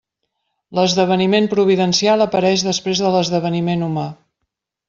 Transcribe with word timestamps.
L'esdeveniment 0.77 1.49
providencial 1.51 2.25
apareix 2.27 2.65
després 2.71 3.05
de 3.07 3.15
l'esdeveniment 3.17 3.89
humà. 3.91 4.11